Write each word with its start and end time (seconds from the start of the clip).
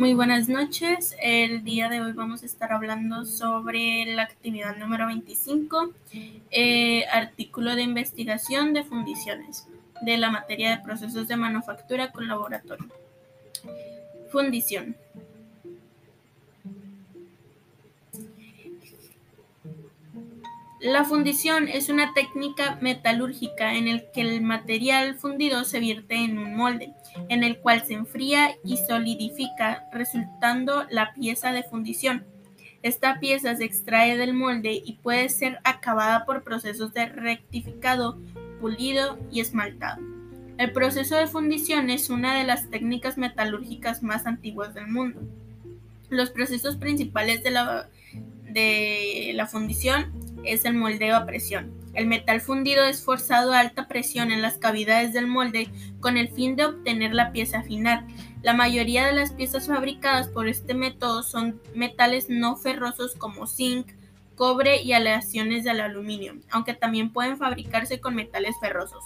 Muy 0.00 0.14
buenas 0.14 0.48
noches. 0.48 1.14
El 1.20 1.62
día 1.62 1.90
de 1.90 2.00
hoy 2.00 2.12
vamos 2.12 2.42
a 2.42 2.46
estar 2.46 2.72
hablando 2.72 3.26
sobre 3.26 4.06
la 4.06 4.22
actividad 4.22 4.74
número 4.78 5.06
25, 5.08 5.92
eh, 6.50 7.04
artículo 7.12 7.76
de 7.76 7.82
investigación 7.82 8.72
de 8.72 8.82
fundiciones 8.82 9.68
de 10.00 10.16
la 10.16 10.30
materia 10.30 10.70
de 10.70 10.82
procesos 10.82 11.28
de 11.28 11.36
manufactura 11.36 12.12
con 12.12 12.26
laboratorio. 12.28 12.88
Fundición. 14.32 14.96
La 20.80 21.04
fundición 21.04 21.68
es 21.68 21.90
una 21.90 22.14
técnica 22.14 22.78
metalúrgica 22.80 23.74
en 23.74 23.86
el 23.86 24.06
que 24.14 24.22
el 24.22 24.40
material 24.40 25.14
fundido 25.14 25.64
se 25.64 25.78
vierte 25.78 26.14
en 26.14 26.38
un 26.38 26.56
molde, 26.56 26.94
en 27.28 27.44
el 27.44 27.58
cual 27.58 27.84
se 27.84 27.92
enfría 27.92 28.56
y 28.64 28.78
solidifica, 28.78 29.84
resultando 29.92 30.86
la 30.90 31.12
pieza 31.12 31.52
de 31.52 31.64
fundición. 31.64 32.24
Esta 32.82 33.20
pieza 33.20 33.54
se 33.56 33.64
extrae 33.64 34.16
del 34.16 34.32
molde 34.32 34.80
y 34.82 34.94
puede 34.94 35.28
ser 35.28 35.58
acabada 35.64 36.24
por 36.24 36.44
procesos 36.44 36.94
de 36.94 37.04
rectificado, 37.06 38.18
pulido 38.58 39.18
y 39.30 39.40
esmaltado. 39.40 40.00
El 40.56 40.72
proceso 40.72 41.14
de 41.16 41.26
fundición 41.26 41.90
es 41.90 42.08
una 42.08 42.34
de 42.38 42.44
las 42.44 42.70
técnicas 42.70 43.18
metalúrgicas 43.18 44.02
más 44.02 44.26
antiguas 44.26 44.72
del 44.72 44.88
mundo. 44.88 45.20
Los 46.08 46.30
procesos 46.30 46.76
principales 46.76 47.42
de 47.42 47.50
la, 47.50 47.90
de 48.48 49.32
la 49.34 49.46
fundición 49.46 50.19
es 50.44 50.64
el 50.64 50.74
moldeo 50.74 51.16
a 51.16 51.26
presión. 51.26 51.72
El 51.94 52.06
metal 52.06 52.40
fundido 52.40 52.84
es 52.84 53.02
forzado 53.02 53.52
a 53.52 53.60
alta 53.60 53.88
presión 53.88 54.30
en 54.30 54.42
las 54.42 54.58
cavidades 54.58 55.12
del 55.12 55.26
molde 55.26 55.68
con 56.00 56.16
el 56.16 56.28
fin 56.28 56.56
de 56.56 56.66
obtener 56.66 57.14
la 57.14 57.32
pieza 57.32 57.62
final. 57.62 58.06
La 58.42 58.52
mayoría 58.52 59.06
de 59.06 59.12
las 59.12 59.32
piezas 59.32 59.66
fabricadas 59.66 60.28
por 60.28 60.48
este 60.48 60.74
método 60.74 61.22
son 61.22 61.60
metales 61.74 62.26
no 62.28 62.56
ferrosos 62.56 63.14
como 63.16 63.46
zinc, 63.46 63.88
cobre 64.36 64.82
y 64.82 64.92
aleaciones 64.92 65.64
del 65.64 65.80
aluminio, 65.80 66.36
aunque 66.50 66.74
también 66.74 67.12
pueden 67.12 67.36
fabricarse 67.36 68.00
con 68.00 68.14
metales 68.14 68.54
ferrosos. 68.60 69.04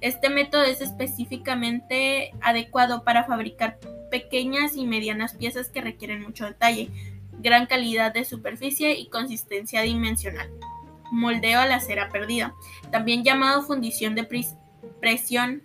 Este 0.00 0.30
método 0.30 0.62
es 0.62 0.80
específicamente 0.80 2.32
adecuado 2.40 3.04
para 3.04 3.24
fabricar 3.24 3.78
pequeñas 4.10 4.76
y 4.76 4.86
medianas 4.86 5.34
piezas 5.34 5.68
que 5.68 5.80
requieren 5.80 6.22
mucho 6.22 6.44
detalle, 6.46 6.90
gran 7.38 7.66
calidad 7.66 8.12
de 8.12 8.24
superficie 8.24 8.98
y 8.98 9.08
consistencia 9.08 9.82
dimensional. 9.82 10.50
Moldeo 11.10 11.60
a 11.60 11.66
la 11.66 11.80
cera 11.80 12.10
perdida, 12.10 12.54
también 12.90 13.24
llamado 13.24 13.62
fundición 13.62 14.14
de 14.14 14.28
presión, 15.00 15.62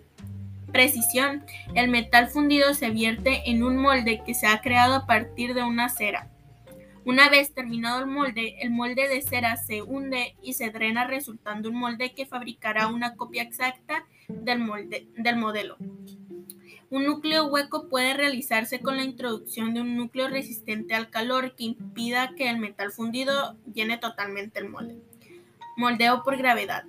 precisión. 0.72 1.44
El 1.74 1.88
metal 1.90 2.28
fundido 2.28 2.74
se 2.74 2.90
vierte 2.90 3.50
en 3.50 3.62
un 3.62 3.76
molde 3.76 4.22
que 4.24 4.34
se 4.34 4.46
ha 4.46 4.60
creado 4.60 4.94
a 4.94 5.06
partir 5.06 5.54
de 5.54 5.62
una 5.62 5.88
cera. 5.88 6.30
Una 7.06 7.28
vez 7.28 7.52
terminado 7.52 8.00
el 8.00 8.06
molde, 8.06 8.56
el 8.60 8.70
molde 8.70 9.08
de 9.08 9.20
cera 9.20 9.56
se 9.56 9.82
hunde 9.82 10.36
y 10.42 10.54
se 10.54 10.70
drena 10.70 11.06
resultando 11.06 11.68
un 11.68 11.76
molde 11.76 12.14
que 12.14 12.24
fabricará 12.24 12.88
una 12.88 13.14
copia 13.14 13.42
exacta 13.42 14.06
del, 14.28 14.60
molde, 14.60 15.08
del 15.16 15.36
modelo. 15.36 15.76
Un 16.94 17.06
núcleo 17.06 17.46
hueco 17.46 17.88
puede 17.88 18.14
realizarse 18.14 18.78
con 18.78 18.96
la 18.96 19.02
introducción 19.02 19.74
de 19.74 19.80
un 19.80 19.96
núcleo 19.96 20.28
resistente 20.28 20.94
al 20.94 21.10
calor 21.10 21.56
que 21.56 21.64
impida 21.64 22.36
que 22.36 22.48
el 22.48 22.58
metal 22.58 22.92
fundido 22.92 23.56
llene 23.74 23.98
totalmente 23.98 24.60
el 24.60 24.68
molde. 24.68 24.96
Moldeo 25.76 26.22
por 26.22 26.36
gravedad. 26.36 26.84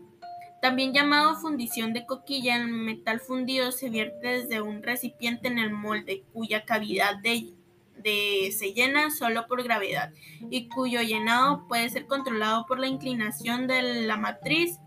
También 0.61 0.93
llamado 0.93 1.37
fundición 1.37 1.91
de 1.91 2.05
coquilla, 2.05 2.55
el 2.55 2.67
metal 2.67 3.19
fundido 3.19 3.71
se 3.71 3.89
vierte 3.89 4.27
desde 4.27 4.61
un 4.61 4.83
recipiente 4.83 5.47
en 5.47 5.57
el 5.57 5.71
molde 5.71 6.21
cuya 6.33 6.65
cavidad 6.65 7.19
se 7.23 8.73
llena 8.75 9.09
solo 9.09 9.47
por 9.47 9.63
gravedad 9.63 10.13
y 10.51 10.67
cuyo 10.67 11.01
llenado 11.01 11.67
puede 11.67 11.89
ser 11.89 12.05
controlado 12.05 12.67
por 12.67 12.77
la 12.77 12.85
inclinación 12.85 13.65
de 13.65 13.81
la 14.03 14.17
matriz 14.17 14.77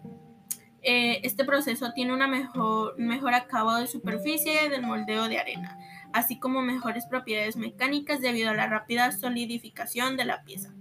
eh, 0.82 1.20
este 1.24 1.44
proceso 1.44 1.92
tiene 1.92 2.12
un 2.12 2.30
mejor, 2.30 2.98
mejor 2.98 3.34
acabado 3.34 3.80
de 3.80 3.86
superficie 3.86 4.68
del 4.68 4.82
moldeo 4.82 5.28
de 5.28 5.38
arena, 5.38 5.78
así 6.12 6.38
como 6.38 6.62
mejores 6.62 7.06
propiedades 7.06 7.56
mecánicas 7.56 8.20
debido 8.20 8.50
a 8.50 8.54
la 8.54 8.68
rápida 8.68 9.12
solidificación 9.12 10.16
de 10.16 10.24
la 10.24 10.44
pieza. 10.44 10.72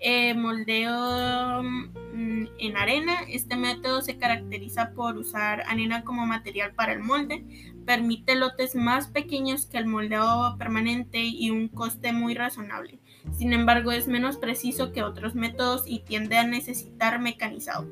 Eh, 0.00 0.34
moldeo 0.34 1.62
mm, 1.62 2.46
en 2.58 2.76
arena. 2.76 3.18
Este 3.28 3.56
método 3.56 4.00
se 4.00 4.16
caracteriza 4.16 4.92
por 4.92 5.16
usar 5.16 5.62
arena 5.66 6.04
como 6.04 6.24
material 6.24 6.72
para 6.72 6.92
el 6.92 7.00
molde, 7.00 7.44
permite 7.84 8.36
lotes 8.36 8.76
más 8.76 9.08
pequeños 9.08 9.66
que 9.66 9.78
el 9.78 9.86
moldeo 9.86 10.56
permanente 10.56 11.20
y 11.20 11.50
un 11.50 11.68
coste 11.68 12.12
muy 12.12 12.34
razonable. 12.34 13.00
Sin 13.32 13.52
embargo, 13.52 13.90
es 13.90 14.06
menos 14.06 14.36
preciso 14.36 14.92
que 14.92 15.02
otros 15.02 15.34
métodos 15.34 15.82
y 15.86 16.00
tiende 16.00 16.38
a 16.38 16.44
necesitar 16.44 17.18
mecanizado. 17.18 17.88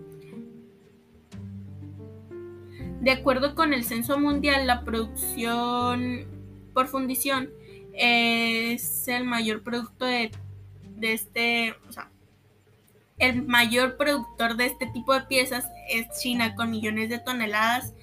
De 3.06 3.12
acuerdo 3.12 3.54
con 3.54 3.72
el 3.72 3.84
Censo 3.84 4.18
Mundial, 4.18 4.66
la 4.66 4.82
producción 4.82 6.26
por 6.74 6.88
fundición 6.88 7.50
es 7.92 9.06
el 9.06 9.22
mayor 9.22 9.62
producto 9.62 10.06
de, 10.06 10.32
este, 11.00 11.76
o 11.88 11.92
sea, 11.92 12.10
el 13.18 13.44
mayor 13.44 13.96
productor 13.96 14.56
de 14.56 14.66
este 14.66 14.86
tipo 14.86 15.14
de 15.14 15.20
piezas 15.20 15.68
es 15.88 16.20
China, 16.20 16.56
con 16.56 16.72
millones 16.72 17.08
de 17.08 17.20
toneladas 17.20 17.94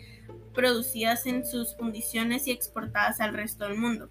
producidas 0.53 1.25
en 1.25 1.45
sus 1.45 1.75
fundiciones 1.75 2.47
y 2.47 2.51
exportadas 2.51 3.19
al 3.19 3.33
resto 3.33 3.65
del 3.65 3.77
mundo. 3.77 4.07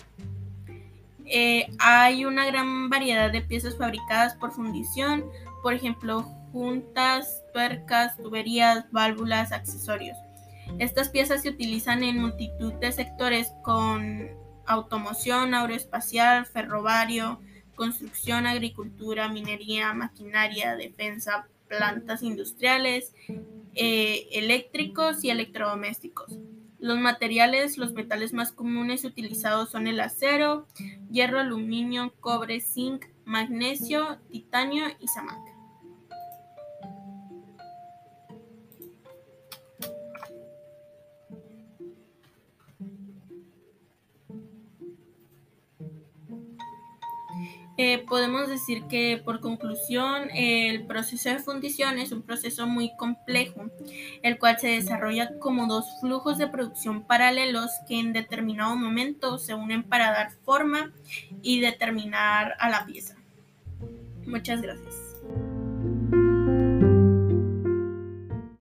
Eh, 1.25 1.71
hay 1.79 2.27
una 2.27 2.45
gran 2.45 2.91
variedad 2.91 3.33
de 3.33 3.41
piezas 3.41 3.79
fabricadas 3.79 4.35
por 4.35 4.53
fundición, 4.53 5.25
por 5.63 5.73
ejemplo, 5.73 6.25
juntas, 6.53 7.43
tuercas, 7.55 8.15
tuberías, 8.19 8.85
válvulas, 8.93 9.53
accesorios. 9.53 10.19
Estas 10.79 11.09
piezas 11.09 11.43
se 11.43 11.51
utilizan 11.51 12.03
en 12.03 12.21
multitud 12.21 12.73
de 12.75 12.93
sectores 12.93 13.53
con 13.63 14.29
automoción, 14.67 15.55
aeroespacial, 15.55 16.47
ferroviario, 16.47 17.41
construcción, 17.75 18.47
agricultura, 18.47 19.29
minería, 19.29 19.93
maquinaria, 19.93 20.77
defensa, 20.77 21.49
plantas 21.69 22.23
industriales, 22.23 23.15
eh, 23.75 24.29
eléctricos 24.33 25.25
y 25.25 25.31
electrodomésticos. 25.31 26.39
Los 26.79 26.99
materiales, 26.99 27.79
los 27.79 27.93
metales 27.93 28.33
más 28.33 28.53
comunes 28.53 29.05
utilizados 29.05 29.71
son 29.71 29.87
el 29.87 30.01
acero, 30.01 30.67
hierro, 31.11 31.39
aluminio, 31.39 32.13
cobre, 32.21 32.61
zinc, 32.61 33.07
magnesio, 33.25 34.19
titanio 34.31 34.87
y 34.99 35.07
zamac. 35.09 35.52
Eh, 47.79 48.05
podemos 48.07 48.49
decir 48.49 48.85
que 48.85 49.21
por 49.25 49.41
conclusión 49.41 50.29
el 50.35 50.87
proceso 50.87 51.31
de 51.31 51.39
fundición 51.39 51.99
es 51.99 52.13
un 52.13 52.23
proceso 52.23 52.67
muy 52.67 52.95
complejo, 52.97 53.71
el 54.23 54.39
cual 54.39 54.59
se 54.59 54.69
desarrolla 54.69 55.39
como 55.39 55.67
dos 55.67 55.87
flujos 56.01 56.37
de 56.37 56.49
producción 56.49 57.03
paralelos 57.03 57.71
que 57.89 57.99
en 57.99 58.13
determinado 58.13 58.77
momento 58.77 59.39
se 59.39 59.55
unen 59.55 59.83
para 59.85 60.13
dar 60.13 60.33
forma 60.45 60.93
y 61.41 61.61
determinar 61.61 62.55
a 62.59 62.69
la 62.69 62.85
pieza. 62.85 63.17
Muchas 64.27 64.61
gracias. 64.61 65.12